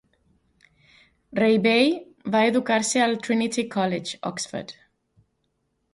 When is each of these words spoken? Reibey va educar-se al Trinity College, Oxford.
Reibey 1.39 1.91
va 2.37 2.43
educar-se 2.53 3.03
al 3.09 3.15
Trinity 3.27 3.69
College, 3.79 4.21
Oxford. 4.31 4.75